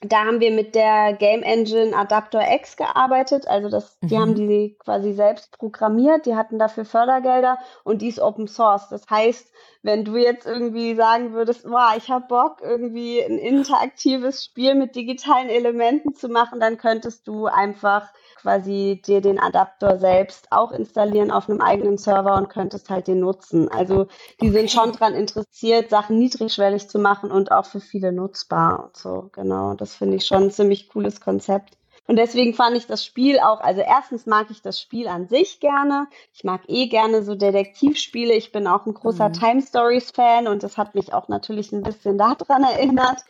da 0.00 0.25
haben 0.25 0.38
wir 0.40 0.52
mit 0.52 0.76
der 0.76 1.12
Game 1.14 1.43
Engine 1.43 1.97
Adapter 1.97 2.40
X 2.55 2.76
gearbeitet. 2.76 3.49
Also 3.49 3.69
das, 3.69 3.99
die 4.00 4.14
mhm. 4.14 4.21
haben 4.21 4.35
die 4.35 4.76
quasi 4.78 5.12
selbst 5.12 5.59
programmiert, 5.59 6.26
die 6.26 6.37
hatten 6.37 6.59
dafür 6.59 6.85
Fördergelder 6.85 7.59
und 7.83 8.00
die 8.00 8.09
ist 8.09 8.21
Open 8.21 8.47
Source. 8.47 8.88
Das 8.90 9.09
heißt, 9.11 9.50
wenn 9.83 10.05
du 10.05 10.17
jetzt 10.17 10.47
irgendwie 10.47 10.95
sagen 10.95 11.33
würdest, 11.33 11.64
boah, 11.64 11.95
ich 11.97 12.11
habe 12.11 12.26
Bock, 12.28 12.59
irgendwie 12.62 13.21
ein 13.23 13.38
interaktives 13.38 14.45
Spiel 14.45 14.76
mit 14.76 14.95
digitalen 14.95 15.49
Elementen 15.49 16.14
zu 16.14 16.28
machen, 16.28 16.61
dann 16.61 16.78
könntest 16.78 17.26
du 17.26 17.47
einfach 17.47 18.09
quasi 18.40 19.02
dir 19.04 19.21
den 19.21 19.38
Adapter 19.38 19.99
selbst 19.99 20.49
auch 20.50 20.73
installieren 20.73 21.30
auf 21.30 21.49
einem 21.49 21.61
eigenen 21.61 21.99
Server 21.99 22.37
und 22.37 22.49
könntest 22.49 22.88
halt 22.88 23.09
den 23.09 23.21
nutzen. 23.21 23.68
Also 23.68 24.07
die 24.40 24.50
sind 24.50 24.71
schon 24.71 24.92
dran 24.92 25.14
interessiert, 25.14 25.90
Sachen 25.90 26.18
niedrigschwellig 26.18 26.88
zu 26.88 26.99
machen 26.99 27.30
und 27.30 27.52
auch 27.52 27.66
für 27.66 27.80
viele 27.80 28.12
nutzbar 28.12 28.85
und 28.85 28.97
so. 28.97 29.30
Genau, 29.33 29.75
das 29.75 29.95
finde 29.95 30.16
ich 30.16 30.26
schon 30.26 30.45
ein 30.45 30.50
ziemlich 30.50 30.88
cooles 30.88 31.21
Konzept. 31.21 31.76
Und 32.07 32.16
deswegen 32.16 32.54
fand 32.54 32.75
ich 32.75 32.87
das 32.87 33.04
Spiel 33.04 33.38
auch, 33.38 33.61
also 33.61 33.83
erstens 33.83 34.25
mag 34.25 34.50
ich 34.50 34.62
das 34.62 34.80
Spiel 34.80 35.09
an 35.09 35.28
sich 35.28 35.61
gerne. 35.61 36.07
Ich 36.33 36.42
mag 36.42 36.62
eh 36.66 36.87
gerne 36.87 37.23
so 37.23 37.35
Detektivspiele. 37.35 38.33
Ich 38.33 38.50
bin 38.50 38.66
auch 38.66 38.87
ein 38.87 38.95
großer 38.95 39.28
mhm. 39.28 39.33
Time 39.35 39.62
Stories 39.62 40.11
Fan 40.12 40.49
und 40.49 40.62
das 40.62 40.78
hat 40.78 40.95
mich 40.95 41.12
auch 41.12 41.28
natürlich 41.28 41.71
ein 41.73 41.83
bisschen 41.83 42.16
daran 42.18 42.62
erinnert. 42.62 43.25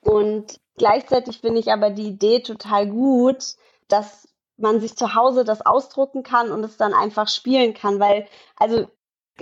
Und 0.00 0.60
gleichzeitig 0.76 1.40
finde 1.40 1.60
ich 1.60 1.72
aber 1.72 1.90
die 1.90 2.08
Idee 2.08 2.40
total 2.40 2.88
gut, 2.88 3.54
dass 3.88 4.28
man 4.56 4.80
sich 4.80 4.96
zu 4.96 5.14
Hause 5.14 5.44
das 5.44 5.64
ausdrucken 5.64 6.22
kann 6.22 6.50
und 6.50 6.64
es 6.64 6.76
dann 6.76 6.94
einfach 6.94 7.28
spielen 7.28 7.74
kann, 7.74 7.98
weil, 7.98 8.26
also 8.56 8.86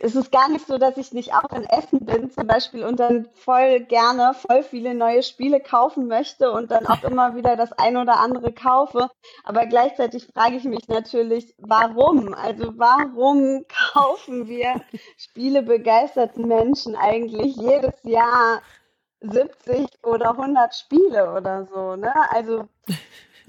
es 0.00 0.14
ist 0.16 0.32
gar 0.32 0.48
nicht 0.48 0.66
so, 0.66 0.78
dass 0.78 0.96
ich 0.96 1.12
nicht 1.12 1.34
auch 1.34 1.52
in 1.52 1.64
Essen 1.64 2.06
bin 2.06 2.30
zum 2.30 2.46
Beispiel 2.46 2.84
und 2.84 2.98
dann 2.98 3.28
voll 3.34 3.80
gerne 3.80 4.32
voll 4.32 4.62
viele 4.62 4.94
neue 4.94 5.22
Spiele 5.22 5.60
kaufen 5.60 6.06
möchte 6.06 6.50
und 6.50 6.70
dann 6.70 6.86
auch 6.86 7.02
immer 7.04 7.36
wieder 7.36 7.56
das 7.56 7.72
ein 7.72 7.98
oder 7.98 8.18
andere 8.18 8.52
kaufe. 8.52 9.10
Aber 9.44 9.66
gleichzeitig 9.66 10.26
frage 10.32 10.56
ich 10.56 10.64
mich 10.64 10.88
natürlich, 10.88 11.54
warum? 11.58 12.32
Also 12.32 12.72
warum 12.78 13.66
kaufen 13.92 14.48
wir 14.48 14.80
spielebegeisterten 15.18 16.48
Menschen 16.48 16.96
eigentlich 16.96 17.56
jedes 17.56 17.94
Jahr 18.02 18.62
70 19.20 19.86
oder 20.04 20.30
100 20.30 20.74
Spiele 20.74 21.34
oder 21.34 21.66
so? 21.66 21.96
Ne? 21.96 22.14
Also 22.30 22.66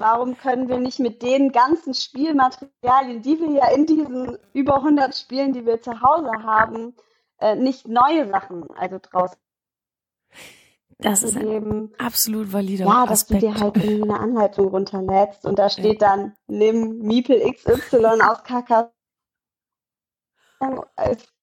Warum 0.03 0.37
können 0.37 0.67
wir 0.67 0.79
nicht 0.79 0.99
mit 0.99 1.21
den 1.21 1.53
ganzen 1.53 1.93
Spielmaterialien, 1.93 3.21
die 3.21 3.39
wir 3.39 3.51
ja 3.51 3.71
in 3.71 3.85
diesen 3.85 4.37
über 4.51 4.75
100 4.75 5.15
Spielen, 5.15 5.53
die 5.53 5.65
wir 5.65 5.81
zu 5.81 6.01
Hause 6.01 6.43
haben, 6.43 6.93
äh, 7.39 7.55
nicht 7.55 7.87
neue 7.87 8.27
Sachen 8.27 8.65
also 8.75 8.99
draus 9.01 9.31
das 10.99 11.23
ist 11.23 11.37
ein 11.37 11.93
absolut 11.97 12.51
valider 12.51 12.85
Ja, 12.85 13.05
dass 13.05 13.23
Aspekt. 13.23 13.43
du 13.43 13.47
dir 13.47 13.59
halt 13.59 13.77
irgendwie 13.77 14.03
eine 14.03 14.19
Anleitung 14.19 14.67
runterlädst 14.67 15.45
und 15.45 15.57
da 15.59 15.69
steht 15.69 16.01
ja. 16.01 16.09
dann, 16.09 16.35
nimm 16.47 16.99
Miepel 16.99 17.41
XY 17.51 18.21
aus 18.21 18.43
KK. 18.43 18.91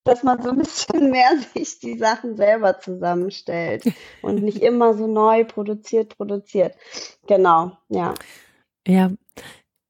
Dass 0.05 0.23
man 0.23 0.43
so 0.43 0.51
ein 0.51 0.59
bisschen 0.59 1.11
mehr 1.11 1.31
sich 1.55 1.79
die 1.79 1.99
Sachen 1.99 2.37
selber 2.37 2.79
zusammenstellt 2.79 3.85
und 4.23 4.43
nicht 4.43 4.63
immer 4.63 4.95
so 4.95 5.07
neu 5.07 5.45
produziert, 5.45 6.17
produziert. 6.17 6.75
Genau, 7.27 7.73
ja. 7.89 8.15
Ja, 8.91 9.11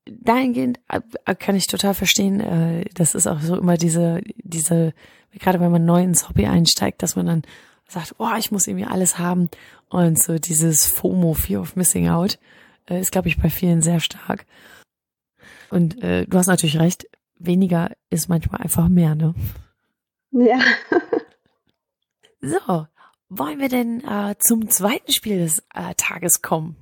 dahingehend 0.05 0.81
kann 1.39 1.57
ich 1.57 1.67
total 1.67 1.95
verstehen, 1.95 2.41
äh, 2.41 2.85
das 2.95 3.15
ist 3.15 3.27
auch 3.27 3.41
so 3.41 3.57
immer 3.57 3.77
diese, 3.77 4.21
diese, 4.37 4.93
gerade 5.33 5.61
wenn 5.61 5.73
man 5.73 5.85
neu 5.85 6.03
ins 6.03 6.29
Hobby 6.29 6.47
einsteigt, 6.47 7.03
dass 7.03 7.17
man 7.17 7.27
dann 7.27 7.43
sagt, 7.89 8.15
oh, 8.19 8.29
ich 8.39 8.51
muss 8.51 8.67
irgendwie 8.67 8.87
alles 8.87 9.19
haben. 9.19 9.49
Und 9.89 10.23
so 10.23 10.39
dieses 10.39 10.87
FOMO, 10.87 11.35
Fear 11.35 11.61
of 11.61 11.77
Missing 11.77 12.09
Out, 12.09 12.39
äh, 12.89 13.01
ist, 13.01 13.13
glaube 13.13 13.29
ich, 13.29 13.41
bei 13.41 13.51
vielen 13.51 13.83
sehr 13.83 14.01
stark. 14.01 14.47
Und 15.71 16.03
äh, 16.03 16.27
du 16.27 16.39
hast 16.39 16.47
natürlich 16.47 16.79
recht, 16.79 17.07
weniger 17.39 17.91
ist 18.11 18.29
manchmal 18.29 18.61
einfach 18.61 18.89
mehr, 18.89 19.15
ne? 19.15 19.35
Ja. 20.33 20.61
so, 22.41 22.87
wollen 23.29 23.59
wir 23.59 23.69
denn 23.69 24.03
äh, 24.05 24.37
zum 24.39 24.69
zweiten 24.69 25.13
Spiel 25.13 25.39
des 25.39 25.65
äh, 25.75 25.95
Tages 25.97 26.43
kommen? 26.43 26.77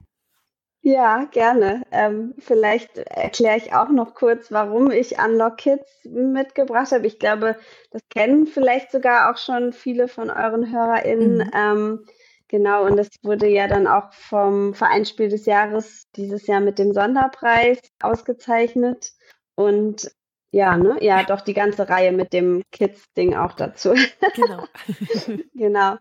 Ja, 0.89 1.25
gerne. 1.25 1.83
Ähm, 1.91 2.33
vielleicht 2.39 2.97
erkläre 2.97 3.59
ich 3.59 3.75
auch 3.75 3.91
noch 3.91 4.15
kurz, 4.15 4.51
warum 4.51 4.91
ich 4.91 5.19
Unlock 5.19 5.59
Kids 5.59 5.87
mitgebracht 6.05 6.93
habe. 6.93 7.07
Ich 7.07 7.19
glaube, 7.19 7.57
das 7.91 8.01
kennen 8.09 8.47
vielleicht 8.47 8.91
sogar 8.91 9.31
auch 9.31 9.37
schon 9.37 9.75
viele 9.75 10.09
von 10.09 10.31
euren 10.31 10.73
HörerInnen. 10.73 11.37
Mhm. 11.39 11.51
Ähm, 11.55 12.07
genau, 12.49 12.87
und 12.87 12.97
das 12.97 13.11
wurde 13.23 13.49
ja 13.49 13.69
dann 13.69 13.87
auch 13.87 14.15
vom 14.15 14.73
Vereinsspiel 14.73 15.29
des 15.29 15.45
Jahres 15.45 16.07
dieses 16.17 16.47
Jahr 16.47 16.61
mit 16.61 16.79
dem 16.79 16.95
Sonderpreis 16.95 17.81
ausgezeichnet. 18.01 19.13
Und 19.57 20.11
ja, 20.53 20.79
ne? 20.79 20.97
Ja, 21.03 21.23
doch 21.23 21.43
die 21.43 21.53
ganze 21.53 21.87
Reihe 21.87 22.13
mit 22.13 22.33
dem 22.33 22.63
Kids-Ding 22.73 23.37
auch 23.37 23.53
dazu. 23.53 23.93
Genau. 24.35 24.65
genau. 25.55 25.97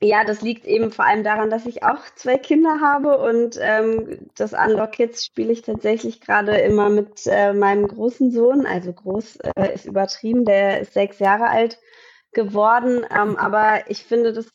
Ja, 0.00 0.24
das 0.24 0.42
liegt 0.42 0.66
eben 0.66 0.90
vor 0.90 1.06
allem 1.06 1.24
daran, 1.24 1.50
dass 1.50 1.66
ich 1.66 1.82
auch 1.82 2.04
zwei 2.16 2.36
Kinder 2.36 2.80
habe 2.80 3.18
und 3.18 3.58
ähm, 3.60 4.28
das 4.34 4.52
Unlock 4.52 4.92
Kids 4.92 5.24
spiele 5.24 5.52
ich 5.52 5.62
tatsächlich 5.62 6.20
gerade 6.20 6.56
immer 6.58 6.90
mit 6.90 7.26
äh, 7.26 7.52
meinem 7.52 7.86
großen 7.88 8.30
Sohn. 8.30 8.66
Also 8.66 8.92
groß 8.92 9.38
äh, 9.56 9.74
ist 9.74 9.86
übertrieben, 9.86 10.44
der 10.44 10.80
ist 10.80 10.92
sechs 10.94 11.20
Jahre 11.20 11.48
alt 11.48 11.78
geworden. 12.32 13.06
Ähm, 13.10 13.36
aber 13.36 13.88
ich 13.88 14.04
finde 14.04 14.32
das 14.32 14.52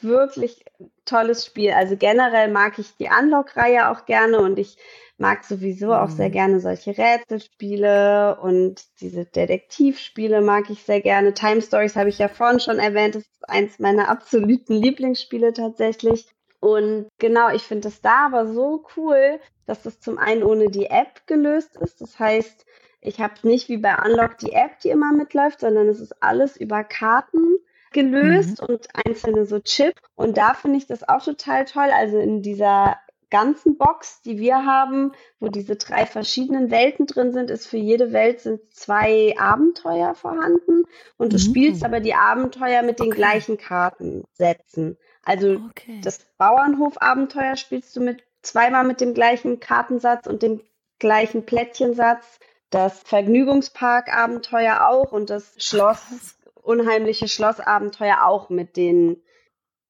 wirklich 0.00 0.64
tolles 1.04 1.44
Spiel. 1.46 1.72
Also 1.72 1.96
generell 1.96 2.50
mag 2.50 2.78
ich 2.78 2.96
die 2.96 3.08
Unlock-Reihe 3.08 3.90
auch 3.90 4.04
gerne 4.06 4.38
und 4.38 4.58
ich 4.58 4.76
mag 5.22 5.44
sowieso 5.44 5.94
auch 5.94 6.10
sehr 6.10 6.28
mhm. 6.28 6.32
gerne 6.32 6.60
solche 6.60 6.98
Rätselspiele 6.98 8.38
und 8.42 8.82
diese 9.00 9.24
Detektivspiele 9.24 10.40
mag 10.40 10.68
ich 10.68 10.82
sehr 10.82 11.00
gerne. 11.00 11.32
Time 11.32 11.62
Stories 11.62 11.94
habe 11.94 12.08
ich 12.08 12.18
ja 12.18 12.26
vorhin 12.26 12.58
schon 12.58 12.80
erwähnt, 12.80 13.14
das 13.14 13.22
ist 13.22 13.48
eins 13.48 13.78
meiner 13.78 14.08
absoluten 14.08 14.74
Lieblingsspiele 14.74 15.52
tatsächlich. 15.52 16.26
Und 16.58 17.06
genau, 17.18 17.50
ich 17.54 17.62
finde 17.62 17.88
es 17.88 18.00
da 18.00 18.26
aber 18.26 18.52
so 18.52 18.84
cool, 18.96 19.38
dass 19.64 19.82
das 19.82 20.00
zum 20.00 20.18
einen 20.18 20.42
ohne 20.42 20.70
die 20.70 20.86
App 20.86 21.24
gelöst 21.26 21.76
ist. 21.76 22.00
Das 22.00 22.18
heißt, 22.18 22.66
ich 23.00 23.20
habe 23.20 23.34
nicht 23.44 23.68
wie 23.68 23.78
bei 23.78 23.94
Unlock 24.04 24.38
die 24.38 24.52
App, 24.52 24.80
die 24.80 24.88
immer 24.88 25.12
mitläuft, 25.12 25.60
sondern 25.60 25.88
es 25.88 26.00
ist 26.00 26.20
alles 26.20 26.56
über 26.56 26.82
Karten 26.82 27.58
gelöst 27.92 28.60
mhm. 28.60 28.74
und 28.74 28.88
einzelne 29.06 29.46
so 29.46 29.60
Chip. 29.60 29.94
Und 30.16 30.36
da 30.36 30.54
finde 30.54 30.78
ich 30.78 30.88
das 30.88 31.08
auch 31.08 31.22
total 31.22 31.64
toll. 31.64 31.90
Also 31.92 32.18
in 32.18 32.42
dieser 32.42 32.96
ganzen 33.32 33.78
Box, 33.78 34.20
die 34.20 34.38
wir 34.38 34.66
haben, 34.66 35.12
wo 35.40 35.48
diese 35.48 35.76
drei 35.76 36.04
verschiedenen 36.06 36.70
Welten 36.70 37.06
drin 37.06 37.32
sind, 37.32 37.50
ist 37.50 37.66
für 37.66 37.78
jede 37.78 38.12
Welt 38.12 38.40
sind 38.40 38.60
zwei 38.72 39.34
Abenteuer 39.38 40.14
vorhanden 40.14 40.84
und 41.16 41.32
du 41.32 41.36
mhm. 41.36 41.40
spielst 41.40 41.82
aber 41.82 42.00
die 42.00 42.14
Abenteuer 42.14 42.82
mit 42.82 43.00
den 43.00 43.08
okay. 43.08 43.16
gleichen 43.16 43.56
Kartensätzen. 43.56 44.98
Also 45.24 45.60
okay. 45.70 46.00
das 46.04 46.20
Bauernhof-Abenteuer 46.36 47.56
spielst 47.56 47.96
du 47.96 48.00
mit 48.02 48.22
zweimal 48.42 48.84
mit 48.84 49.00
dem 49.00 49.14
gleichen 49.14 49.60
Kartensatz 49.60 50.26
und 50.26 50.42
dem 50.42 50.60
gleichen 50.98 51.46
Plättchensatz. 51.46 52.38
Das 52.68 53.00
Vergnügungspark-Abenteuer 53.00 54.86
auch 54.86 55.10
und 55.10 55.30
das 55.30 55.54
Schloss, 55.58 56.36
unheimliche 56.54 57.28
Schlossabenteuer 57.28 58.24
auch 58.24 58.50
mit 58.50 58.76
den 58.76 59.22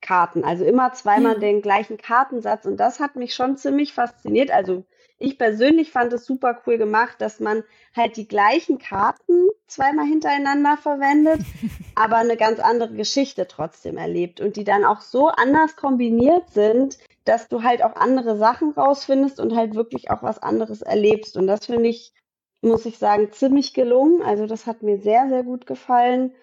Karten. 0.02 0.44
Also 0.44 0.64
immer 0.64 0.92
zweimal 0.92 1.34
ja. 1.34 1.38
den 1.38 1.62
gleichen 1.62 1.96
Kartensatz. 1.96 2.66
Und 2.66 2.76
das 2.76 3.00
hat 3.00 3.16
mich 3.16 3.34
schon 3.34 3.56
ziemlich 3.56 3.94
fasziniert. 3.94 4.50
Also 4.50 4.84
ich 5.18 5.38
persönlich 5.38 5.92
fand 5.92 6.12
es 6.12 6.26
super 6.26 6.60
cool 6.66 6.76
gemacht, 6.76 7.20
dass 7.20 7.40
man 7.40 7.62
halt 7.96 8.16
die 8.16 8.28
gleichen 8.28 8.78
Karten 8.78 9.48
zweimal 9.68 10.04
hintereinander 10.04 10.76
verwendet, 10.76 11.40
aber 11.94 12.16
eine 12.16 12.36
ganz 12.36 12.58
andere 12.58 12.92
Geschichte 12.92 13.46
trotzdem 13.46 13.96
erlebt 13.96 14.40
und 14.40 14.56
die 14.56 14.64
dann 14.64 14.84
auch 14.84 15.00
so 15.00 15.28
anders 15.28 15.76
kombiniert 15.76 16.50
sind, 16.50 16.98
dass 17.24 17.48
du 17.48 17.62
halt 17.62 17.84
auch 17.84 17.94
andere 17.94 18.36
Sachen 18.36 18.72
rausfindest 18.72 19.38
und 19.38 19.54
halt 19.54 19.74
wirklich 19.76 20.10
auch 20.10 20.24
was 20.24 20.42
anderes 20.42 20.82
erlebst. 20.82 21.36
Und 21.36 21.46
das 21.46 21.66
finde 21.66 21.88
ich, 21.88 22.12
muss 22.60 22.84
ich 22.84 22.98
sagen, 22.98 23.30
ziemlich 23.30 23.74
gelungen. 23.74 24.22
Also 24.22 24.46
das 24.46 24.66
hat 24.66 24.82
mir 24.82 24.98
sehr, 24.98 25.28
sehr 25.28 25.44
gut 25.44 25.66
gefallen. 25.66 26.34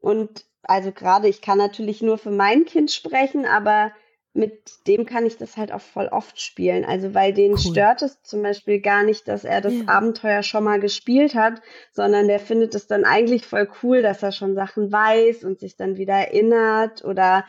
Und 0.00 0.44
also 0.66 0.92
gerade, 0.92 1.28
ich 1.28 1.40
kann 1.40 1.58
natürlich 1.58 2.02
nur 2.02 2.18
für 2.18 2.30
mein 2.30 2.64
Kind 2.64 2.90
sprechen, 2.90 3.46
aber 3.46 3.92
mit 4.34 4.86
dem 4.88 5.06
kann 5.06 5.26
ich 5.26 5.36
das 5.36 5.56
halt 5.56 5.70
auch 5.70 5.80
voll 5.80 6.08
oft 6.08 6.40
spielen. 6.40 6.84
Also 6.84 7.14
weil 7.14 7.32
den 7.32 7.52
cool. 7.52 7.58
stört 7.58 8.02
es 8.02 8.20
zum 8.22 8.42
Beispiel 8.42 8.80
gar 8.80 9.04
nicht, 9.04 9.28
dass 9.28 9.44
er 9.44 9.60
das 9.60 9.72
ja. 9.72 9.86
Abenteuer 9.86 10.42
schon 10.42 10.64
mal 10.64 10.80
gespielt 10.80 11.36
hat, 11.36 11.62
sondern 11.92 12.26
der 12.26 12.40
findet 12.40 12.74
es 12.74 12.88
dann 12.88 13.04
eigentlich 13.04 13.46
voll 13.46 13.68
cool, 13.82 14.02
dass 14.02 14.24
er 14.24 14.32
schon 14.32 14.56
Sachen 14.56 14.90
weiß 14.90 15.44
und 15.44 15.60
sich 15.60 15.76
dann 15.76 15.96
wieder 15.96 16.14
erinnert 16.14 17.04
oder 17.04 17.44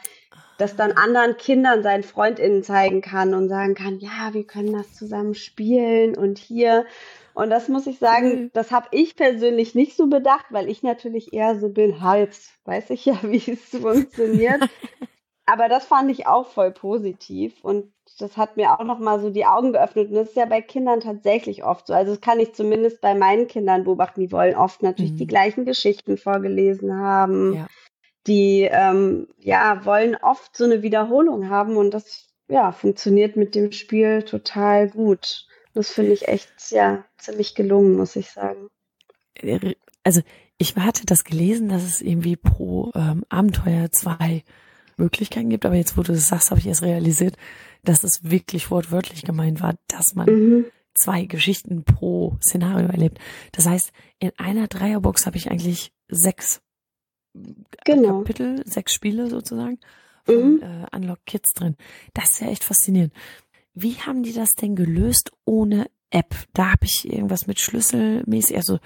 das 0.59 0.75
dann 0.75 0.91
anderen 0.91 1.37
Kindern, 1.37 1.81
seinen 1.81 2.03
FreundInnen 2.03 2.63
zeigen 2.63 3.01
kann 3.01 3.33
und 3.33 3.49
sagen 3.49 3.73
kann, 3.73 3.97
ja, 3.99 4.33
wir 4.33 4.45
können 4.45 4.71
das 4.71 4.93
zusammen 4.93 5.33
spielen 5.33 6.15
und 6.15 6.37
hier. 6.37 6.85
Und 7.35 7.49
das 7.49 7.67
muss 7.67 7.85
ich 7.85 7.99
sagen, 7.99 8.27
mhm. 8.27 8.51
das 8.53 8.71
habe 8.71 8.87
ich 8.91 9.17
persönlich 9.17 9.75
nicht 9.75 9.97
so 9.97 10.07
bedacht, 10.07 10.45
weil 10.51 10.69
ich 10.69 10.83
natürlich 10.83 11.33
eher 11.33 11.59
so 11.59 11.67
bin, 11.67 12.01
halt, 12.01 12.31
weiß 12.63 12.89
ich 12.91 13.05
ja, 13.05 13.19
wie 13.23 13.51
es 13.51 13.69
funktioniert. 13.69 14.61
Aber 15.45 15.69
das 15.69 15.85
fand 15.85 16.09
ich 16.09 16.25
auch 16.25 16.47
voll 16.47 16.71
positiv 16.71 17.63
und 17.63 17.93
das 18.17 18.35
hat 18.35 18.57
mir 18.57 18.71
auch 18.71 18.83
nochmal 18.83 19.19
so 19.19 19.29
die 19.29 19.45
Augen 19.45 19.73
geöffnet. 19.73 20.07
Und 20.07 20.15
das 20.15 20.29
ist 20.29 20.37
ja 20.37 20.45
bei 20.45 20.61
Kindern 20.61 21.01
tatsächlich 21.01 21.63
oft 21.63 21.85
so. 21.85 21.93
Also 21.93 22.13
das 22.13 22.21
kann 22.21 22.39
ich 22.39 22.53
zumindest 22.53 23.01
bei 23.01 23.13
meinen 23.13 23.47
Kindern 23.47 23.83
beobachten. 23.83 24.21
Die 24.21 24.31
wollen 24.31 24.55
oft 24.55 24.81
natürlich 24.81 25.11
mhm. 25.11 25.17
die 25.17 25.27
gleichen 25.27 25.65
Geschichten 25.65 26.17
vorgelesen 26.17 26.95
haben. 26.95 27.53
Ja. 27.53 27.67
Die 28.25 28.67
ähm, 28.71 29.27
ja 29.37 29.85
wollen 29.85 30.15
oft 30.15 30.55
so 30.55 30.63
eine 30.63 30.81
Wiederholung 30.81 31.49
haben 31.49 31.77
und 31.77 31.93
das 31.93 32.27
ja 32.47 32.71
funktioniert 32.71 33.35
mit 33.35 33.53
dem 33.53 33.71
Spiel 33.71 34.23
total 34.23 34.89
gut. 34.89 35.45
Das 35.75 35.91
finde 35.91 36.13
ich 36.13 36.27
echt, 36.27 36.49
ja, 36.71 37.05
ziemlich 37.17 37.53
gelungen, 37.53 37.95
muss 37.95 38.15
ich 38.15 38.31
sagen. 38.31 38.69
Also 40.03 40.21
ich 40.57 40.75
hatte 40.77 41.05
das 41.05 41.25
gelesen, 41.25 41.67
dass 41.67 41.83
es 41.83 42.01
irgendwie 42.01 42.37
pro 42.37 42.91
ähm, 42.95 43.25
Abenteuer 43.29 43.91
zwei 43.91 44.43
Möglichkeiten 44.97 45.49
gibt, 45.49 45.65
aber 45.65 45.75
jetzt, 45.75 45.97
wo 45.97 46.01
du 46.03 46.13
das 46.13 46.29
sagst, 46.29 46.49
habe 46.49 46.61
ich 46.61 46.67
erst 46.67 46.81
realisiert, 46.81 47.35
dass 47.83 48.05
es 48.05 48.21
wirklich 48.23 48.71
wortwörtlich 48.71 49.23
gemeint 49.23 49.61
war, 49.61 49.75
dass 49.87 50.15
man 50.15 50.27
mhm. 50.27 50.65
zwei 50.93 51.25
Geschichten 51.25 51.83
pro 51.83 52.37
Szenario 52.41 52.87
erlebt. 52.87 53.19
Das 53.51 53.65
heißt, 53.65 53.91
in 54.19 54.31
einer 54.37 54.67
Dreierbox 54.67 55.25
habe 55.25 55.35
ich 55.35 55.51
eigentlich 55.51 55.91
sechs 56.07 56.61
genau. 57.83 58.19
Kapitel, 58.19 58.63
sechs 58.65 58.93
Spiele 58.93 59.29
sozusagen 59.29 59.79
von 60.23 60.55
mhm. 60.55 60.61
äh, 60.63 60.95
Unlock 60.95 61.19
Kids 61.25 61.53
drin. 61.53 61.75
Das 62.13 62.31
ist 62.31 62.41
ja 62.41 62.47
echt 62.47 62.63
faszinierend. 62.63 63.13
Wie 63.75 63.95
haben 63.95 64.23
die 64.23 64.33
das 64.33 64.55
denn 64.55 64.75
gelöst 64.75 65.31
ohne 65.45 65.87
App? 66.09 66.33
Da 66.53 66.71
habe 66.71 66.85
ich 66.85 67.11
irgendwas 67.11 67.45
mit 67.45 67.59
Schlüsselmäßig, 67.59 68.55
also 68.55 68.79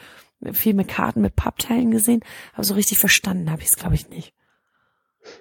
viel 0.51 0.73
mit 0.73 0.87
Karten, 0.87 1.21
mit 1.21 1.35
Pappteilen 1.35 1.91
gesehen, 1.91 2.21
aber 2.53 2.63
so 2.63 2.73
richtig 2.73 2.97
verstanden 2.97 3.51
habe 3.51 3.61
ich 3.61 3.67
es, 3.67 3.75
glaube 3.75 3.95
ich, 3.95 4.09
nicht. 4.09 4.33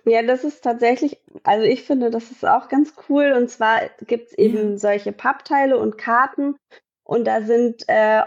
Ja, 0.04 0.22
das 0.22 0.44
ist 0.44 0.62
tatsächlich, 0.62 1.18
also 1.44 1.64
ich 1.64 1.82
finde, 1.82 2.10
das 2.10 2.30
ist 2.30 2.44
auch 2.44 2.68
ganz 2.68 2.92
cool. 3.08 3.32
Und 3.32 3.48
zwar 3.48 3.80
gibt 4.06 4.28
es 4.28 4.38
eben 4.38 4.72
ja. 4.72 4.76
solche 4.76 5.12
Pappteile 5.12 5.78
und 5.78 5.96
Karten. 5.96 6.56
Und 7.04 7.24
da 7.26 7.42
sind 7.42 7.84
äh, 7.88 8.22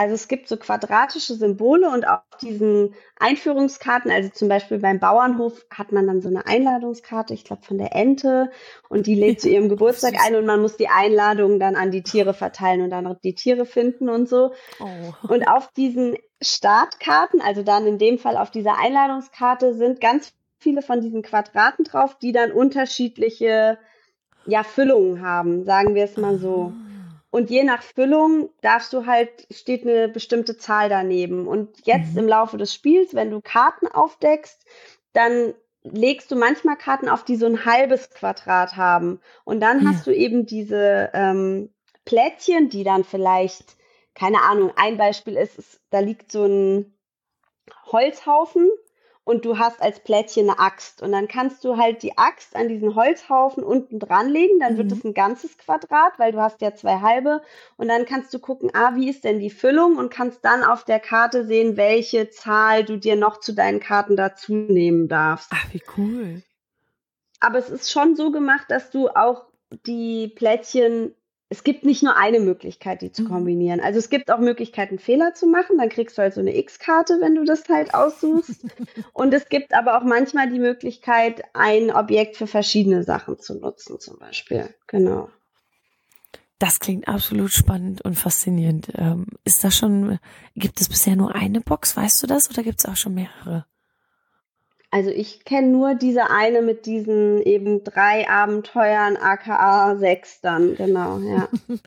also 0.00 0.14
es 0.14 0.28
gibt 0.28 0.48
so 0.48 0.56
quadratische 0.56 1.34
Symbole 1.34 1.90
und 1.90 2.08
auf 2.08 2.22
diesen 2.40 2.94
Einführungskarten, 3.18 4.10
also 4.10 4.30
zum 4.30 4.48
Beispiel 4.48 4.78
beim 4.78 4.98
Bauernhof 4.98 5.66
hat 5.68 5.92
man 5.92 6.06
dann 6.06 6.22
so 6.22 6.30
eine 6.30 6.46
Einladungskarte, 6.46 7.34
ich 7.34 7.44
glaube 7.44 7.66
von 7.66 7.76
der 7.76 7.94
Ente, 7.94 8.50
und 8.88 9.06
die 9.06 9.14
lädt 9.14 9.42
zu 9.42 9.50
ihrem 9.50 9.68
Geburtstag 9.68 10.14
ein 10.24 10.36
und 10.36 10.46
man 10.46 10.62
muss 10.62 10.78
die 10.78 10.88
Einladung 10.88 11.60
dann 11.60 11.76
an 11.76 11.90
die 11.90 12.02
Tiere 12.02 12.32
verteilen 12.32 12.80
und 12.80 12.88
dann 12.88 13.14
die 13.22 13.34
Tiere 13.34 13.66
finden 13.66 14.08
und 14.08 14.26
so. 14.26 14.54
Oh. 14.80 15.28
Und 15.28 15.46
auf 15.46 15.70
diesen 15.72 16.16
Startkarten, 16.40 17.42
also 17.42 17.62
dann 17.62 17.86
in 17.86 17.98
dem 17.98 18.16
Fall 18.16 18.38
auf 18.38 18.50
dieser 18.50 18.78
Einladungskarte, 18.78 19.74
sind 19.74 20.00
ganz 20.00 20.32
viele 20.56 20.80
von 20.80 21.02
diesen 21.02 21.20
Quadraten 21.20 21.84
drauf, 21.84 22.16
die 22.16 22.32
dann 22.32 22.52
unterschiedliche 22.52 23.76
ja, 24.46 24.62
Füllungen 24.62 25.20
haben, 25.20 25.66
sagen 25.66 25.94
wir 25.94 26.04
es 26.04 26.16
mal 26.16 26.38
so. 26.38 26.72
Ah. 26.74 26.89
Und 27.30 27.48
je 27.48 27.62
nach 27.62 27.82
Füllung 27.82 28.50
darfst 28.60 28.92
du 28.92 29.06
halt, 29.06 29.46
steht 29.50 29.86
eine 29.86 30.08
bestimmte 30.08 30.56
Zahl 30.56 30.88
daneben. 30.88 31.46
Und 31.46 31.86
jetzt 31.86 32.12
mhm. 32.12 32.18
im 32.18 32.28
Laufe 32.28 32.56
des 32.56 32.74
Spiels, 32.74 33.14
wenn 33.14 33.30
du 33.30 33.40
Karten 33.40 33.86
aufdeckst, 33.86 34.64
dann 35.12 35.54
legst 35.82 36.30
du 36.30 36.36
manchmal 36.36 36.76
Karten 36.76 37.08
auf, 37.08 37.24
die 37.24 37.36
so 37.36 37.46
ein 37.46 37.64
halbes 37.64 38.10
Quadrat 38.10 38.76
haben. 38.76 39.20
Und 39.44 39.60
dann 39.60 39.82
ja. 39.82 39.90
hast 39.90 40.06
du 40.06 40.14
eben 40.14 40.44
diese 40.44 41.10
ähm, 41.14 41.72
Plättchen, 42.04 42.68
die 42.68 42.84
dann 42.84 43.04
vielleicht, 43.04 43.76
keine 44.14 44.42
Ahnung, 44.42 44.72
ein 44.76 44.96
Beispiel 44.96 45.36
ist, 45.36 45.58
ist 45.58 45.80
da 45.90 46.00
liegt 46.00 46.32
so 46.32 46.44
ein 46.44 46.94
Holzhaufen 47.86 48.68
und 49.30 49.44
du 49.44 49.58
hast 49.58 49.80
als 49.80 50.00
Plättchen 50.00 50.50
eine 50.50 50.58
Axt. 50.58 51.02
Und 51.02 51.12
dann 51.12 51.28
kannst 51.28 51.62
du 51.64 51.76
halt 51.76 52.02
die 52.02 52.18
Axt 52.18 52.56
an 52.56 52.68
diesen 52.68 52.96
Holzhaufen 52.96 53.62
unten 53.62 54.00
dranlegen. 54.00 54.58
Dann 54.58 54.74
mhm. 54.74 54.78
wird 54.78 54.92
es 54.92 55.04
ein 55.04 55.14
ganzes 55.14 55.56
Quadrat, 55.56 56.18
weil 56.18 56.32
du 56.32 56.40
hast 56.40 56.60
ja 56.60 56.74
zwei 56.74 57.00
halbe. 57.00 57.40
Und 57.76 57.86
dann 57.86 58.06
kannst 58.06 58.34
du 58.34 58.40
gucken, 58.40 58.70
ah, 58.74 58.96
wie 58.96 59.08
ist 59.08 59.22
denn 59.22 59.38
die 59.38 59.50
Füllung? 59.50 59.96
Und 59.96 60.12
kannst 60.12 60.44
dann 60.44 60.64
auf 60.64 60.84
der 60.84 60.98
Karte 60.98 61.46
sehen, 61.46 61.76
welche 61.76 62.30
Zahl 62.30 62.84
du 62.84 62.96
dir 62.96 63.14
noch 63.14 63.38
zu 63.38 63.52
deinen 63.52 63.78
Karten 63.78 64.16
dazu 64.16 64.52
nehmen 64.52 65.06
darfst. 65.06 65.50
Ach, 65.54 65.66
wie 65.72 65.82
cool. 65.96 66.42
Aber 67.38 67.58
es 67.58 67.70
ist 67.70 67.90
schon 67.90 68.16
so 68.16 68.32
gemacht, 68.32 68.66
dass 68.68 68.90
du 68.90 69.10
auch 69.10 69.44
die 69.86 70.26
Plättchen 70.26 71.14
es 71.52 71.64
gibt 71.64 71.84
nicht 71.84 72.04
nur 72.04 72.16
eine 72.16 72.38
Möglichkeit, 72.38 73.02
die 73.02 73.10
zu 73.10 73.24
mhm. 73.24 73.28
kombinieren. 73.28 73.80
Also 73.80 73.98
es 73.98 74.08
gibt 74.08 74.30
auch 74.30 74.38
Möglichkeiten, 74.38 75.00
Fehler 75.00 75.34
zu 75.34 75.48
machen. 75.48 75.78
Dann 75.78 75.88
kriegst 75.88 76.16
du 76.16 76.22
halt 76.22 76.32
so 76.32 76.40
eine 76.40 76.56
X-Karte, 76.56 77.18
wenn 77.20 77.34
du 77.34 77.44
das 77.44 77.68
halt 77.68 77.92
aussuchst. 77.92 78.66
Und 79.12 79.34
es 79.34 79.48
gibt 79.48 79.74
aber 79.74 79.98
auch 79.98 80.04
manchmal 80.04 80.48
die 80.48 80.60
Möglichkeit, 80.60 81.42
ein 81.52 81.90
Objekt 81.90 82.36
für 82.36 82.46
verschiedene 82.46 83.02
Sachen 83.02 83.40
zu 83.40 83.58
nutzen, 83.58 83.98
zum 83.98 84.20
Beispiel. 84.20 84.72
Genau. 84.86 85.28
Das 86.60 86.78
klingt 86.78 87.08
absolut 87.08 87.50
spannend 87.50 88.00
und 88.02 88.14
faszinierend. 88.14 88.92
Ähm, 88.94 89.26
ist 89.44 89.64
das 89.64 89.76
schon, 89.76 90.20
gibt 90.54 90.80
es 90.80 90.88
bisher 90.88 91.16
nur 91.16 91.34
eine 91.34 91.60
Box, 91.60 91.96
weißt 91.96 92.22
du 92.22 92.28
das, 92.28 92.48
oder 92.48 92.62
gibt 92.62 92.78
es 92.78 92.86
auch 92.86 92.96
schon 92.96 93.14
mehrere? 93.14 93.66
Also 94.90 95.10
ich 95.10 95.44
kenne 95.44 95.68
nur 95.68 95.94
diese 95.94 96.30
eine 96.30 96.62
mit 96.62 96.84
diesen 96.86 97.40
eben 97.42 97.84
drei 97.84 98.28
Abenteuern, 98.28 99.16
aka 99.16 99.96
sechs 99.96 100.40
dann, 100.40 100.74
genau, 100.74 101.18
ja. 101.18 101.48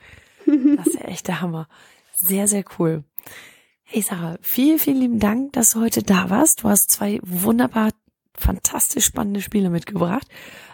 das 0.78 0.88
ist 0.88 1.00
ja 1.00 1.06
echt 1.06 1.28
der 1.28 1.42
Hammer. 1.42 1.68
Sehr, 2.14 2.48
sehr 2.48 2.64
cool. 2.80 3.04
Hey 3.84 4.02
Sarah, 4.02 4.38
vielen, 4.42 4.80
vielen 4.80 4.98
lieben 4.98 5.20
Dank, 5.20 5.54
dass 5.54 5.72
du 5.72 5.82
heute 5.82 6.02
da 6.02 6.30
warst. 6.30 6.64
Du 6.64 6.70
hast 6.70 6.92
zwei 6.92 7.20
wunderbar, 7.24 7.90
fantastisch 8.36 9.06
spannende 9.06 9.42
Spiele 9.42 9.70
mitgebracht. 9.70 10.28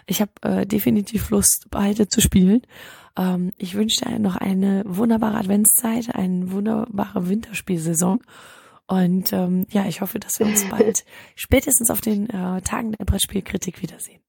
Ich 0.06 0.20
habe 0.20 0.30
äh, 0.42 0.66
definitiv 0.66 1.30
Lust, 1.30 1.66
beide 1.70 2.08
zu 2.08 2.20
spielen. 2.20 2.62
Ähm, 3.16 3.52
ich 3.58 3.74
wünsche 3.74 4.04
dir 4.04 4.18
noch 4.20 4.36
eine 4.36 4.84
wunderbare 4.86 5.36
Adventszeit, 5.36 6.14
eine 6.14 6.52
wunderbare 6.52 7.28
Winterspielsaison 7.28 8.20
und 8.90 9.32
ähm, 9.32 9.66
ja, 9.70 9.86
ich 9.86 10.00
hoffe, 10.00 10.18
dass 10.18 10.40
wir 10.40 10.46
uns 10.46 10.64
bald 10.70 11.04
spätestens 11.36 11.90
auf 11.90 12.00
den 12.00 12.28
äh, 12.28 12.60
Tagen 12.62 12.92
der 12.92 13.04
Brettspielkritik 13.04 13.82
wiedersehen. 13.82 14.20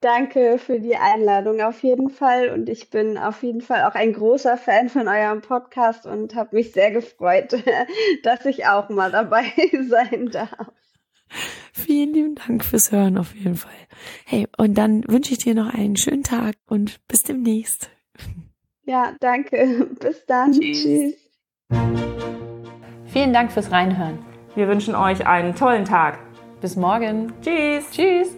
Danke 0.00 0.58
für 0.58 0.78
die 0.78 0.94
Einladung 0.94 1.60
auf 1.60 1.82
jeden 1.82 2.08
Fall. 2.08 2.50
Und 2.50 2.68
ich 2.68 2.88
bin 2.88 3.18
auf 3.18 3.42
jeden 3.42 3.60
Fall 3.60 3.82
auch 3.82 3.96
ein 3.96 4.12
großer 4.12 4.56
Fan 4.56 4.88
von 4.88 5.08
eurem 5.08 5.40
Podcast 5.40 6.06
und 6.06 6.36
habe 6.36 6.54
mich 6.54 6.70
sehr 6.70 6.92
gefreut, 6.92 7.52
dass 8.22 8.44
ich 8.44 8.66
auch 8.66 8.88
mal 8.90 9.10
dabei 9.10 9.44
sein 9.88 10.30
darf. 10.30 10.70
Vielen 11.72 12.14
lieben 12.14 12.34
Dank 12.36 12.64
fürs 12.64 12.92
Hören 12.92 13.18
auf 13.18 13.34
jeden 13.34 13.56
Fall. 13.56 13.72
Hey, 14.24 14.46
und 14.56 14.78
dann 14.78 15.02
wünsche 15.08 15.32
ich 15.32 15.38
dir 15.38 15.54
noch 15.54 15.74
einen 15.74 15.96
schönen 15.96 16.22
Tag 16.22 16.54
und 16.66 17.06
bis 17.08 17.20
demnächst. 17.22 17.90
Ja, 18.84 19.16
danke. 19.18 19.90
Bis 19.98 20.24
dann. 20.26 20.52
Tschüss. 20.52 21.16
Tschüss. 21.70 22.27
Vielen 23.08 23.32
Dank 23.32 23.50
fürs 23.52 23.72
Reinhören. 23.72 24.18
Wir 24.54 24.68
wünschen 24.68 24.94
euch 24.94 25.26
einen 25.26 25.54
tollen 25.54 25.84
Tag. 25.84 26.18
Bis 26.60 26.76
morgen. 26.76 27.32
Tschüss. 27.42 27.90
Tschüss. 27.90 28.36